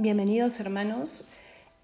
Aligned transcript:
Bienvenidos 0.00 0.60
hermanos. 0.60 1.28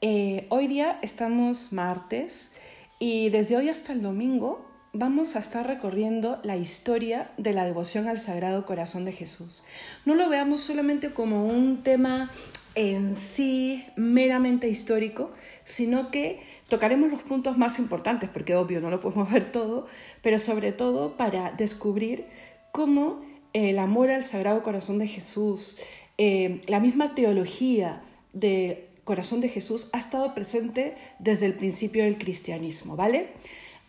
Eh, 0.01 0.47
hoy 0.49 0.69
día 0.69 1.01
estamos 1.03 1.73
martes 1.73 2.53
y 3.01 3.29
desde 3.31 3.57
hoy 3.57 3.69
hasta 3.69 3.93
el 3.93 4.03
domingo 4.03 4.65
vamos 4.93 5.35
a 5.35 5.41
estar 5.41 5.67
recorriendo 5.67 6.39
la 6.45 6.57
historia 6.57 7.33
de 7.39 7.53
la 7.53 7.65
devoción 7.65 8.07
al 8.07 8.21
Sagrado 8.21 8.67
Corazón 8.67 9.05
de 9.05 9.11
Jesús. 9.11 9.65
No 10.05 10.15
lo 10.15 10.29
veamos 10.29 10.61
solamente 10.61 11.13
como 11.13 11.45
un 11.45 11.83
tema 11.83 12.31
en 12.77 13.17
sí 13.17 13.85
meramente 13.97 14.69
histórico, 14.69 15.33
sino 15.65 16.13
que 16.13 16.41
tocaremos 16.69 17.11
los 17.11 17.25
puntos 17.25 17.59
más 17.59 17.81
importantes, 17.81 18.31
porque 18.31 18.55
obvio 18.55 18.81
no 18.81 18.91
lo 18.91 19.01
podemos 19.01 19.29
ver 19.33 19.51
todo, 19.51 19.89
pero 20.23 20.39
sobre 20.39 20.71
todo 20.71 21.17
para 21.17 21.51
descubrir 21.51 22.27
cómo 22.71 23.23
el 23.55 23.81
amor 23.81 24.11
al 24.11 24.23
Sagrado 24.23 24.63
Corazón 24.63 24.99
de 24.99 25.09
Jesús, 25.09 25.79
eh, 26.19 26.63
la 26.67 26.81
misma 26.81 27.15
teología 27.15 28.03
del 28.33 28.85
corazón 29.05 29.41
de 29.41 29.49
Jesús 29.49 29.89
ha 29.93 29.99
estado 29.99 30.35
presente 30.35 30.95
desde 31.19 31.47
el 31.47 31.55
principio 31.55 32.05
del 32.05 32.19
cristianismo, 32.19 32.97
¿vale? 32.97 33.29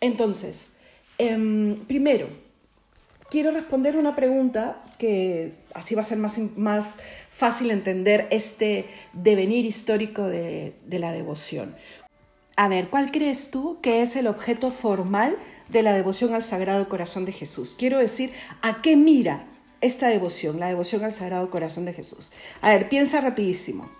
Entonces, 0.00 0.72
em, 1.18 1.76
primero, 1.86 2.28
quiero 3.30 3.50
responder 3.50 3.96
una 3.96 4.14
pregunta 4.14 4.82
que 4.98 5.52
así 5.74 5.94
va 5.94 6.02
a 6.02 6.04
ser 6.04 6.18
más, 6.18 6.38
más 6.56 6.96
fácil 7.30 7.70
entender 7.70 8.26
este 8.30 8.86
devenir 9.12 9.64
histórico 9.64 10.26
de 10.26 10.74
la 10.88 11.12
devoción. 11.12 11.74
A 12.56 12.68
ver, 12.68 12.88
¿cuál 12.88 13.12
crees 13.12 13.50
tú 13.50 13.78
que 13.82 14.00
es 14.00 14.16
el 14.16 14.26
objeto 14.26 14.70
formal 14.70 15.36
de 15.68 15.82
la 15.82 15.92
devoción 15.92 16.32
al 16.32 16.42
Sagrado 16.42 16.88
Corazón 16.88 17.26
de 17.26 17.32
Jesús? 17.32 17.74
Quiero 17.78 17.98
decir, 17.98 18.32
¿a 18.62 18.80
qué 18.80 18.96
mira 18.96 19.46
esta 19.80 20.08
devoción, 20.08 20.60
la 20.60 20.68
devoción 20.68 21.04
al 21.04 21.12
Sagrado 21.12 21.50
Corazón 21.50 21.84
de 21.84 21.92
Jesús? 21.92 22.32
A 22.60 22.70
ver, 22.70 22.88
piensa 22.88 23.20
rapidísimo. 23.20 23.90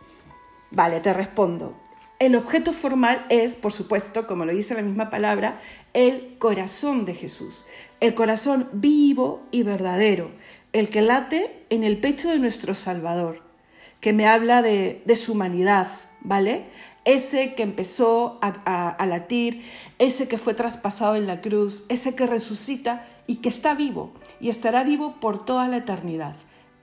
Vale, 0.71 1.01
te 1.01 1.13
respondo. 1.13 1.77
El 2.19 2.35
objeto 2.35 2.73
formal 2.73 3.27
es, 3.29 3.57
por 3.57 3.73
supuesto, 3.73 4.27
como 4.27 4.47
lo 4.47 4.53
dice 4.53 4.75
la 4.75 4.83
misma 4.83 5.11
palabra, 5.11 5.61
el 5.93 6.39
corazón 6.39 7.05
de 7.05 7.15
Jesús, 7.15 7.67
el 8.01 8.15
corazón 8.15 8.71
vivo 8.73 9.43
y 9.51 9.63
verdadero, 9.63 10.31
el 10.73 10.89
que 10.89 11.03
late 11.03 11.65
en 11.69 11.85
el 11.85 11.99
pecho 11.99 12.31
de 12.31 12.39
nuestro 12.39 12.75
Salvador, 12.75 13.43
que 14.01 14.15
me 14.15 14.27
habla 14.27 14.63
de, 14.63 15.03
su 15.15 15.33
humanidad, 15.33 15.89
¿vale? 16.23 16.65
Ese 17.07 17.55
que 17.55 17.63
empezó 17.63 18.39
a, 18.43 19.07
latir, 19.07 19.63
ese 20.01 20.27
que 20.27 20.39
fue 20.39 20.55
traspasado 20.55 21.15
en 21.15 21.29
la 21.29 21.41
cruz, 21.41 21.85
ese 21.89 22.17
que 22.17 22.27
resucita 22.27 23.07
y 23.29 23.37
que 23.37 23.49
está 23.49 23.75
vivo 23.75 24.13
y 24.41 24.49
estará 24.49 24.83
vivo 24.83 25.15
por 25.21 25.45
toda 25.45 25.69
la 25.69 25.79
eternidad. 25.79 26.35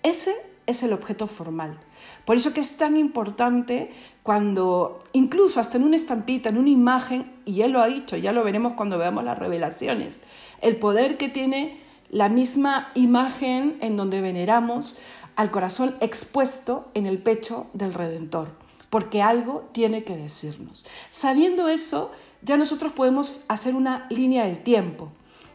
Ese 0.01 0.33
es 0.65 0.81
el 0.81 0.93
objeto 0.93 1.27
formal. 1.27 1.77
Por 2.23 2.37
eso 2.37 2.53
que 2.53 2.61
es 2.61 2.77
tan 2.77 2.95
importante 2.95 3.91
cuando, 4.23 5.03
incluso 5.11 5.59
hasta 5.59 5.75
en 5.75 5.83
una 5.83 5.97
estampita, 5.97 6.49
en 6.49 6.57
una 6.57 6.69
imagen, 6.69 7.29
y 7.43 7.61
él 7.61 7.73
lo 7.73 7.81
ha 7.81 7.87
dicho, 7.87 8.15
ya 8.15 8.31
lo 8.31 8.45
veremos 8.45 8.73
cuando 8.73 8.97
veamos 8.97 9.25
las 9.25 9.37
revelaciones, 9.37 10.23
el 10.61 10.77
poder 10.77 11.17
que 11.17 11.27
tiene 11.27 11.81
la 12.09 12.29
misma 12.29 12.91
imagen 12.95 13.77
en 13.81 13.97
donde 13.97 14.21
veneramos 14.21 15.01
al 15.35 15.51
corazón 15.51 15.95
expuesto 15.99 16.89
en 16.93 17.07
el 17.07 17.17
pecho 17.17 17.67
del 17.73 17.93
Redentor, 17.93 18.62
porque 18.93 19.23
algo 19.23 19.67
tiene 19.71 20.03
que 20.03 20.15
decirnos. 20.15 20.85
Sabiendo 21.09 21.67
eso, 21.67 22.11
ya 22.43 22.57
nosotros 22.57 22.93
podemos 22.93 23.41
hacer 23.47 23.73
una 23.73 24.05
línea 24.11 24.45
del 24.45 24.61
tiempo, 24.61 25.09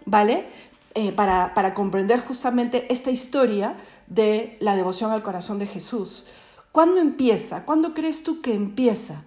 ¿vale? 0.07 0.47
Eh, 0.97 1.13
para, 1.13 1.55
para 1.55 1.73
comprender 1.73 2.25
justamente 2.27 2.93
esta 2.93 3.13
historia 3.13 3.77
de 4.09 4.57
la 4.59 4.75
devoción 4.75 5.13
al 5.13 5.23
corazón 5.23 5.61
de 5.61 5.69
Jesús. 5.69 6.27
¿Cuándo 6.73 6.99
empieza? 6.99 7.65
¿Cuándo 7.65 7.95
crees 7.95 8.25
tú 8.25 8.43
que 8.43 8.55
empieza 8.55 9.23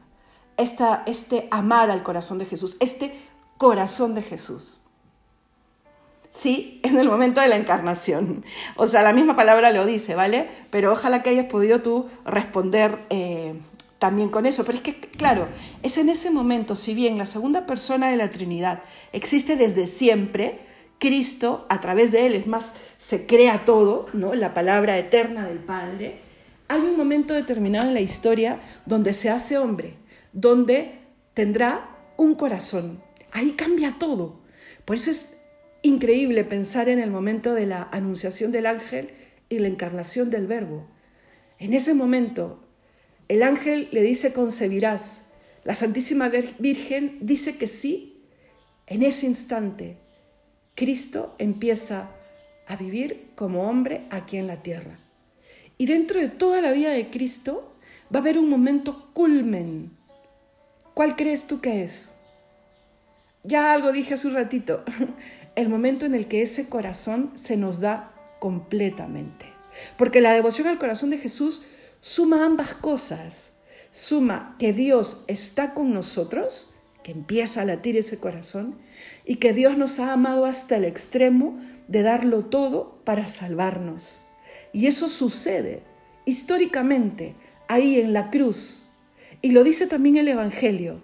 esta, 0.58 1.04
este 1.06 1.48
amar 1.50 1.90
al 1.90 2.04
corazón 2.04 2.38
de 2.38 2.48
Jesús, 2.48 2.76
este 2.82 3.18
corazón 3.58 4.14
de 4.14 4.24
Jesús? 4.24 4.82
Sí, 6.32 6.82
en 6.84 6.98
el 6.98 7.08
momento 7.08 7.40
de 7.40 7.48
la 7.48 7.56
encarnación. 7.56 8.44
O 8.76 8.88
sea, 8.88 9.04
la 9.04 9.14
misma 9.14 9.38
palabra 9.38 9.72
lo 9.72 9.86
dice, 9.86 10.16
¿vale? 10.16 10.50
Pero 10.70 10.92
ojalá 10.92 11.24
que 11.24 11.30
hayas 11.30 11.46
podido 11.46 11.82
tú 11.82 12.10
responder 12.26 13.06
eh, 13.10 13.56
también 14.02 14.30
con 14.30 14.48
eso. 14.48 14.66
Pero 14.66 14.80
es 14.80 14.84
que, 14.84 15.00
claro, 15.00 15.48
es 15.84 16.00
en 16.00 16.10
ese 16.10 16.32
momento, 16.32 16.76
si 16.76 16.96
bien 16.96 17.20
la 17.20 17.28
segunda 17.28 17.68
persona 17.68 18.10
de 18.10 18.18
la 18.18 18.32
Trinidad 18.32 18.82
existe 19.14 19.58
desde 19.58 19.86
siempre, 19.86 20.62
Cristo, 20.98 21.68
a 21.70 21.80
través 21.82 22.12
de 22.12 22.26
Él, 22.26 22.34
es 22.34 22.48
más, 22.48 22.74
se 22.98 23.28
crea 23.28 23.64
todo, 23.64 24.08
¿no? 24.14 24.34
La 24.34 24.56
palabra 24.56 24.98
eterna 24.98 25.48
del 25.48 25.60
Padre. 25.60 26.16
Hay 26.68 26.82
un 26.82 26.98
momento 26.98 27.36
determinado 27.36 27.90
en 27.90 27.94
la 27.94 28.02
historia 28.02 28.60
donde 28.88 29.14
se 29.14 29.30
hace 29.30 29.60
hombre, 29.60 29.94
donde 30.34 30.96
tendrá 31.36 31.96
un 32.18 32.34
corazón. 32.34 33.04
Ahí 33.32 33.52
cambia 33.52 33.98
todo. 34.00 34.42
Por 34.84 34.96
eso 34.96 35.12
es 35.12 35.38
increíble 35.84 36.44
pensar 36.44 36.90
en 36.90 36.98
el 36.98 37.12
momento 37.12 37.54
de 37.54 37.68
la 37.68 37.88
anunciación 37.92 38.52
del 38.52 38.66
ángel 38.66 39.12
y 39.48 39.60
la 39.60 39.68
encarnación 39.68 40.32
del 40.32 40.48
verbo. 40.48 40.88
En 41.60 41.76
ese 41.76 41.94
momento, 41.94 42.64
el 43.32 43.44
ángel 43.44 43.88
le 43.92 44.02
dice 44.02 44.34
concebirás. 44.34 45.28
La 45.64 45.74
Santísima 45.74 46.28
Virgen 46.28 47.18
dice 47.22 47.56
que 47.56 47.68
sí. 47.68 48.26
En 48.88 49.04
ese 49.04 49.26
instante, 49.26 49.96
Cristo 50.76 51.34
empieza 51.38 52.10
a 52.68 52.76
vivir 52.76 53.30
como 53.36 53.70
hombre 53.70 54.06
aquí 54.10 54.36
en 54.36 54.48
la 54.48 54.62
tierra. 54.62 55.00
Y 55.78 55.86
dentro 55.86 56.20
de 56.20 56.28
toda 56.28 56.60
la 56.60 56.74
vida 56.74 56.90
de 56.90 57.10
Cristo 57.10 57.74
va 58.14 58.20
a 58.20 58.22
haber 58.22 58.38
un 58.38 58.50
momento 58.50 59.12
culmen. 59.14 59.92
¿Cuál 60.94 61.16
crees 61.16 61.48
tú 61.48 61.62
que 61.62 61.86
es? 61.86 62.16
Ya 63.46 63.72
algo 63.72 63.94
dije 63.94 64.16
hace 64.16 64.28
un 64.28 64.34
ratito, 64.34 64.84
el 65.56 65.70
momento 65.70 66.06
en 66.06 66.16
el 66.16 66.28
que 66.28 66.42
ese 66.42 66.68
corazón 66.68 67.32
se 67.36 67.56
nos 67.56 67.80
da 67.80 68.12
completamente. 68.42 69.46
Porque 69.98 70.20
la 70.20 70.34
devoción 70.34 70.68
al 70.68 70.80
corazón 70.80 71.12
de 71.12 71.18
Jesús 71.18 71.66
suma 72.02 72.44
ambas 72.44 72.74
cosas. 72.74 73.54
Suma 73.92 74.56
que 74.60 74.74
Dios 74.74 75.24
está 75.28 75.74
con 75.74 75.94
nosotros, 75.94 76.74
que 77.04 77.12
empieza 77.12 77.62
a 77.62 77.66
latir 77.66 77.98
ese 77.98 78.20
corazón, 78.20 78.78
y 79.26 79.36
que 79.36 79.54
Dios 79.54 79.78
nos 79.78 80.00
ha 80.00 80.12
amado 80.12 80.46
hasta 80.46 80.78
el 80.78 80.86
extremo 80.86 81.60
de 81.88 82.04
darlo 82.04 82.46
todo 82.46 83.02
para 83.06 83.28
salvarnos. 83.28 84.22
Y 84.74 84.88
eso 84.88 85.08
sucede 85.08 85.84
históricamente 86.26 87.36
ahí 87.68 88.00
en 88.00 88.14
la 88.14 88.30
cruz. 88.30 88.90
Y 89.42 89.52
lo 89.52 89.64
dice 89.64 89.88
también 89.88 90.18
el 90.18 90.28
Evangelio. 90.28 91.02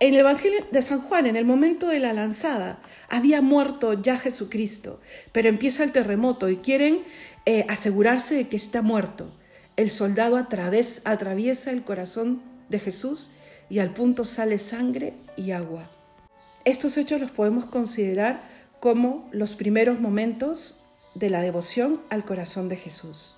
En 0.00 0.14
el 0.14 0.20
Evangelio 0.20 0.66
de 0.70 0.82
San 0.82 1.00
Juan, 1.00 1.26
en 1.26 1.36
el 1.36 1.44
momento 1.44 1.88
de 1.88 2.00
la 2.00 2.12
lanzada, 2.12 2.82
había 3.08 3.40
muerto 3.40 3.92
ya 3.94 4.16
Jesucristo, 4.16 5.00
pero 5.32 5.48
empieza 5.48 5.84
el 5.84 5.92
terremoto 5.92 6.48
y 6.48 6.56
quieren 6.56 7.04
eh, 7.46 7.64
asegurarse 7.68 8.34
de 8.34 8.48
que 8.48 8.56
está 8.56 8.82
muerto. 8.82 9.32
El 9.76 9.90
soldado 9.90 10.36
atraviesa 10.36 11.70
el 11.72 11.82
corazón 11.82 12.42
de 12.68 12.78
Jesús 12.78 13.30
y 13.68 13.80
al 13.80 13.92
punto 13.92 14.24
sale 14.24 14.58
sangre 14.58 15.14
y 15.36 15.50
agua. 15.50 15.90
Estos 16.64 16.96
hechos 16.96 17.20
los 17.20 17.30
podemos 17.30 17.66
considerar 17.66 18.42
como 18.78 19.28
los 19.32 19.54
primeros 19.54 20.00
momentos 20.00 20.84
de 21.14 21.30
la 21.30 21.42
devoción 21.42 22.00
al 22.10 22.24
corazón 22.24 22.68
de 22.68 22.76
Jesús. 22.76 23.36